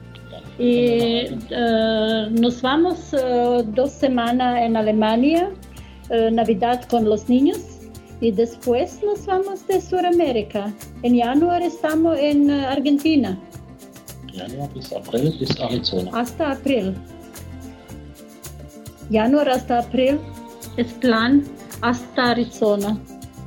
[0.60, 5.50] Y eh, nos vamos eh, dos semanas en Alemania,
[6.10, 7.60] eh, Navidad con los niños,
[8.22, 10.72] y después nos vamos de Sudamérica.
[11.02, 13.40] En januar estamos en Argentina,
[14.36, 16.12] Januar bis April bis Arizona.
[16.14, 16.96] hasta abril.
[19.12, 20.20] Januar hasta abril
[20.78, 21.44] es plan
[21.82, 22.98] hasta Arizona.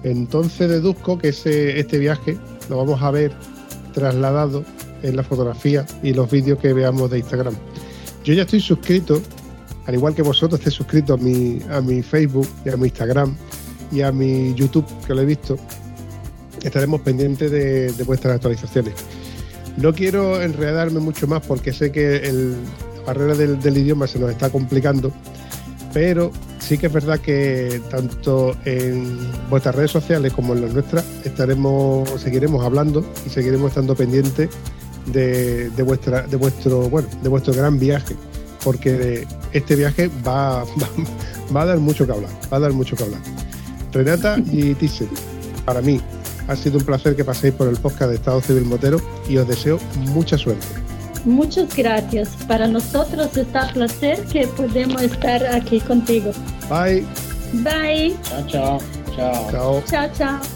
[0.02, 2.36] Entonces deduzco que ese, este viaje
[2.68, 3.32] lo vamos a ver
[3.94, 4.64] trasladado
[5.02, 7.54] en la fotografía y los vídeos que veamos de Instagram.
[8.24, 9.20] Yo ya estoy suscrito,
[9.86, 13.36] al igual que vosotros estéis suscritos a mi, a mi Facebook y a mi Instagram
[13.92, 15.56] y a mi YouTube, que lo he visto.
[16.62, 18.94] Estaremos pendientes de, de vuestras actualizaciones.
[19.76, 22.52] No quiero enredarme mucho más porque sé que el-
[22.96, 25.12] la barrera del, del idioma se nos está complicando,
[25.92, 29.16] pero sí que es verdad que tanto en
[29.48, 34.48] vuestras redes sociales como en las nuestras estaremos, seguiremos hablando y seguiremos estando pendientes
[35.06, 38.14] de, de vuestra, de vuestro, bueno, de vuestro gran viaje,
[38.64, 40.88] porque este viaje va, va,
[41.54, 43.20] va a dar mucho que hablar, va a dar mucho que hablar.
[43.92, 45.08] Renata y Thyssen,
[45.64, 46.00] para mí
[46.48, 49.48] ha sido un placer que paséis por el podcast de Estado Civil Motero y os
[49.48, 49.78] deseo
[50.12, 50.66] mucha suerte.
[51.24, 52.28] Muchas gracias.
[52.46, 56.30] Para nosotros está placer que podemos estar aquí contigo.
[56.70, 57.04] Bye,
[57.52, 58.16] Bye.
[58.48, 58.80] Ciao.
[59.14, 59.50] Ciao.
[59.50, 59.82] chao.
[59.86, 60.55] Chao, chao.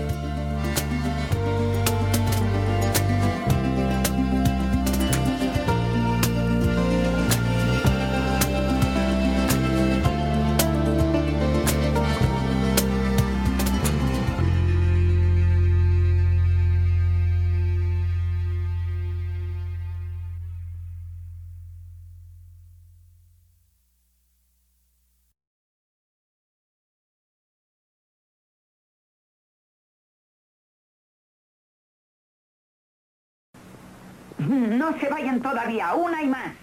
[34.81, 36.55] No se vayan todavía, una y más.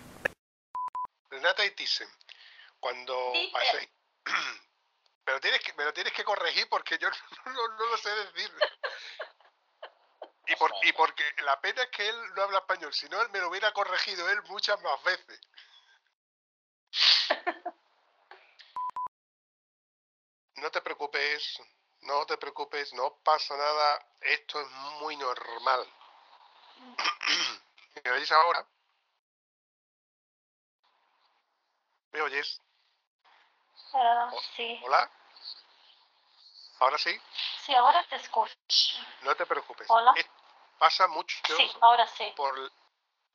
[1.31, 2.09] Renata y Thyssen,
[2.81, 3.89] cuando Sí, paséis...
[5.25, 7.09] Pero tienes que, me lo tienes que corregir porque yo
[7.47, 8.51] no, no- no lo sé decir.
[10.49, 13.29] Y, por, y porque la pena es que él no habla español, si no él
[13.31, 15.41] me lo hubiera corregido él muchas más veces.
[20.57, 21.61] No te preocupes,
[22.01, 24.69] no te preocupes, no pasa nada, esto es
[25.01, 25.87] muy normal.
[28.05, 28.67] ¿Me oyes ahora?
[32.13, 32.61] ¿Me oyes?
[33.95, 35.11] Ah, sí, ¿Hola?
[36.81, 37.11] ¿Ahora sí?
[37.65, 38.55] sí, ahora te escucho.
[39.23, 39.87] No te preocupes.
[39.91, 40.13] Hola.
[40.17, 40.29] Es-
[40.79, 42.33] pasa mucho Sí, ahora sí.
[42.37, 42.55] por...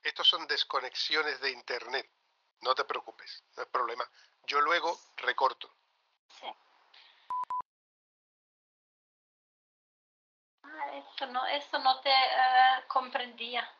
[0.02, 2.10] Estos son desconexiones de internet.
[2.60, 4.08] No te preocupes, no es problema.
[4.46, 5.70] Yo luego recorto.
[10.62, 13.70] Ah, Eso no, eso no te eh, comprendía.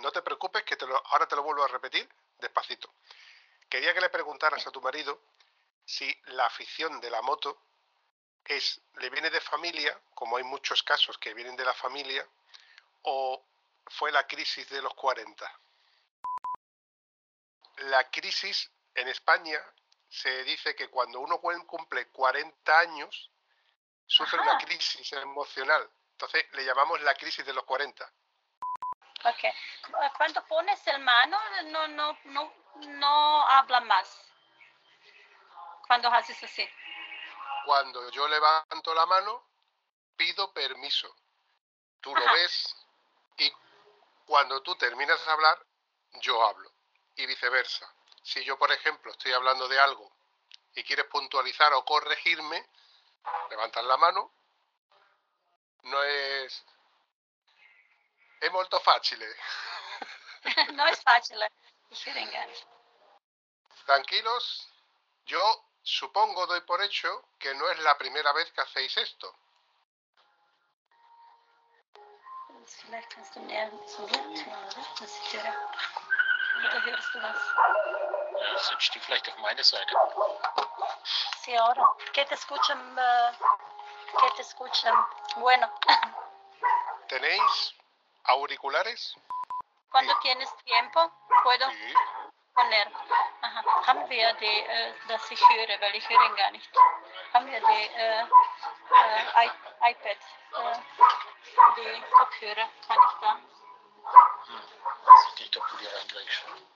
[0.00, 2.92] No te preocupes, que te lo- ahora te lo vuelvo a repetir despacito.
[3.68, 5.20] Quería que le preguntaras a tu marido
[5.84, 7.60] si la afición de la moto
[8.44, 12.26] es le viene de familia, como hay muchos casos que vienen de la familia,
[13.02, 13.44] o
[13.86, 15.60] fue la crisis de los 40.
[17.76, 19.58] La crisis en España
[20.08, 23.30] se dice que cuando uno cumple 40 años
[24.06, 25.88] sufre una crisis emocional.
[26.12, 28.12] Entonces le llamamos la crisis de los 40.
[29.24, 29.40] Ok.
[29.86, 32.54] Cu- Cuando pones el mano, no, no, no,
[32.86, 34.26] no habla más.
[35.86, 36.68] Cuando haces así.
[37.64, 39.44] Cuando yo levanto la mano,
[40.16, 41.14] pido permiso.
[42.00, 42.74] Tú lo ves
[43.36, 43.52] y
[44.24, 45.58] cuando tú terminas de hablar,
[46.22, 46.70] yo hablo.
[47.16, 47.92] Y viceversa.
[48.22, 50.10] Si yo, por ejemplo, estoy hablando de algo
[50.74, 52.66] y quieres puntualizar o corregirme,
[53.50, 54.32] levantas la mano.
[55.82, 56.64] No es...
[58.40, 59.26] Es molto facile.
[60.72, 61.38] no es fácil.
[63.84, 64.68] Tranquilos,
[65.26, 65.40] yo
[65.82, 69.34] supongo, doy por hecho, que no es la primera vez que hacéis esto.
[72.86, 74.86] Vielleicht kannst du näher zum Licht mal, oder?
[75.00, 75.54] Dass ich höre.
[76.58, 77.38] Oder hörst du was?
[78.38, 79.92] Ja, switch die vielleicht auf meine Seite.
[81.42, 81.94] Sí, ahora.
[82.12, 82.96] ¿Qué te escuchan?
[82.98, 83.32] eh,
[84.20, 84.94] ¿Qué te escuchan?
[85.36, 85.68] Bueno,
[87.08, 87.74] ¿Tenéis
[88.24, 89.16] auriculares?
[89.90, 90.18] cuando Sí.
[90.22, 91.10] tienes tiempo,
[91.42, 91.68] puedo.
[91.70, 91.94] Sí.
[92.54, 92.92] poner.
[93.42, 93.62] Aha.
[93.86, 96.68] Haben wir die, äh, dass ich höre, weil ich höre gar nicht.
[97.32, 99.50] Haben wir die äh, äh, I
[99.92, 100.18] iPad,
[101.76, 103.40] die Kopfhörer, kann ich da?
[105.24, 106.66] Sentito pure gleich schon.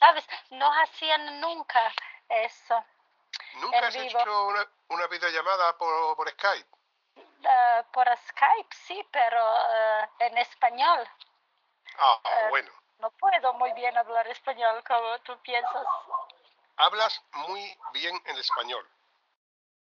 [0.00, 1.80] Sabes, no hacían nunca
[2.28, 2.84] eso.
[3.60, 4.20] ¿Nunca En has vivo.
[4.20, 6.68] hecho una, una videollamada por, por Skype?
[7.16, 9.40] Eh, por Skype, sí, pero
[9.74, 11.08] eh, en español.
[11.98, 12.70] Ah, Eh, bueno.
[12.98, 15.86] No puedo muy bien hablar español como tú piensas.
[16.78, 18.88] Hablas muy bien el español.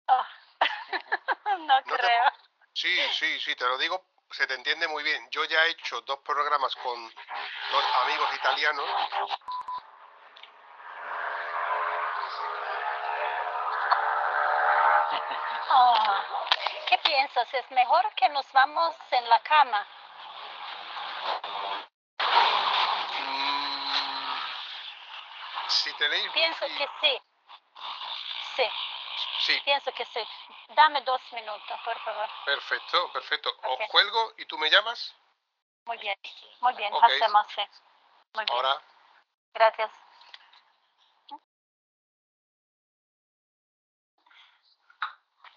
[0.06, 0.26] Ah,
[1.58, 2.32] no te- creo.
[2.72, 5.28] Sí, sí, sí, te lo digo, se te entiende muy bien.
[5.30, 7.04] Yo ya he hecho dos programas con
[7.72, 8.86] dos amigos italianos.
[15.72, 16.24] Ah,
[16.88, 17.52] ¿Qué piensas?
[17.54, 19.86] ¿Es mejor que nos vamos en la cama?
[23.20, 24.38] Mm,
[25.68, 27.20] si tenéis Pienso wifi- que sí.
[28.56, 28.64] Sí,
[29.46, 30.20] Sí, pienso que sí.
[30.74, 32.28] Dame dos minutos, por favor.
[32.44, 33.50] perfecto, perfecto.
[33.64, 33.80] Ok.
[33.80, 35.14] Os cuelgo y tú me llamas.
[35.86, 36.16] Muy bien,
[36.60, 37.02] muy bien, Ok.
[37.04, 37.62] hacemos sí.
[38.34, 38.80] Muy bien, Ahora,
[39.54, 39.90] gracias.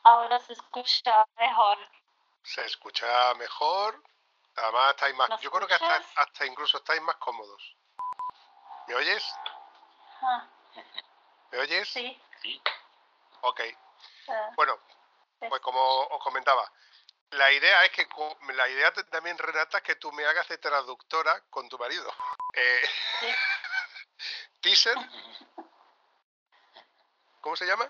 [0.03, 1.77] Ahora se escucha mejor.
[2.43, 4.01] se escucha mejor.
[4.55, 7.75] Además estáis más, ¿Me yo creo que hasta, hasta incluso estáis más cómodos.
[8.87, 9.23] ¿Me oyes?
[10.21, 10.47] Ah,
[11.51, 11.89] ¿Me oyes?
[11.89, 12.21] sí.
[12.41, 12.61] Sí.
[13.41, 13.59] Ok.
[13.61, 13.75] eh,
[14.55, 14.77] Bueno,
[15.39, 16.69] pues como os comentaba,
[17.31, 20.57] la idea es que co- la idea también Renata es que tú me hagas de
[20.59, 22.11] traductora con tu marido.
[22.53, 22.81] Eh,
[23.19, 23.27] Sí.
[24.61, 24.97] Teaser,
[27.41, 27.89] ¿cómo se llama?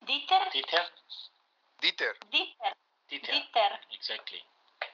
[0.00, 0.92] Dieter, Dieter?
[1.80, 2.76] Dieter, Dieter,
[3.08, 3.32] Dieter.
[3.32, 3.80] Dieter.
[3.90, 4.44] Exactly.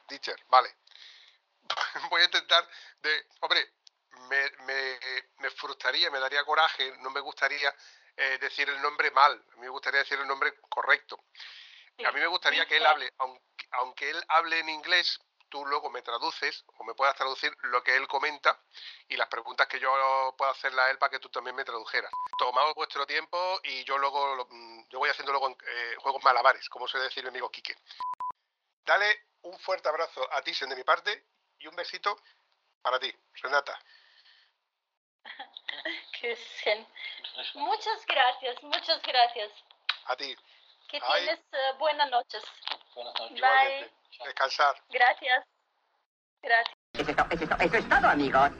[0.08, 0.74] Dieter, vale.
[2.10, 2.68] Voy a intentar
[3.02, 3.72] de, hombre,
[4.28, 4.98] me, me,
[5.38, 7.74] me frustraría, me daría coraje, no me gustaría
[8.16, 11.24] eh, decir el nombre mal, a mí me gustaría decir el nombre correcto.
[11.96, 12.04] Sí.
[12.04, 15.18] A mí me gustaría que él hable, aunque, aunque él hable en inglés,
[15.54, 18.60] tú luego me traduces o me puedas traducir lo que él comenta
[19.06, 22.10] y las preguntas que yo pueda hacerle a él para que tú también me tradujeras.
[22.36, 26.88] Tomaos vuestro tiempo y yo luego, mm, yo voy haciendo luego eh, juegos malabares, como
[26.88, 27.76] suele decir mi amigo Quique.
[28.84, 31.24] Dale un fuerte abrazo a Thyssen de mi parte
[31.60, 32.20] y un besito
[32.82, 33.78] para ti, Renata.
[37.54, 39.52] Muchas gracias, muchas gracias.
[40.06, 40.34] A ti,
[40.88, 41.26] Que Ay.
[41.26, 42.42] tienes eh, buenas noches.
[42.96, 43.36] Buenas noches.
[43.36, 44.03] igualmente.
[44.22, 44.74] Descansar.
[44.90, 45.44] Gracias.
[46.42, 46.76] Gracias.
[46.92, 47.26] Eso es todo,
[47.60, 48.50] eso es todo, amigos.